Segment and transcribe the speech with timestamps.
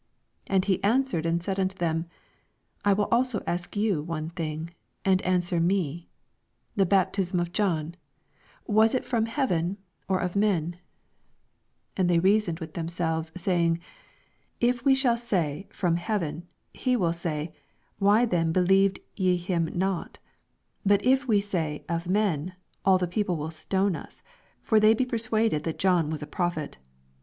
[0.47, 2.07] 3 And he answered and said unto them,
[2.83, 4.71] I will also ask you one thing;
[5.05, 6.09] and answer me:
[6.69, 7.93] 4 The baptism of John,
[8.65, 9.77] was it from heaven,
[10.07, 10.83] or of men f 5
[11.97, 13.79] And they reasoned with them selves, saving,
[14.59, 17.51] If we shall say, From heaven; he will say,
[17.99, 20.19] Why uien be lieved ye him not f 6
[20.83, 21.85] But and if we say.
[21.87, 24.23] Of men; all the people will stone us:
[24.63, 26.79] for they be persuaded that John was a prophet.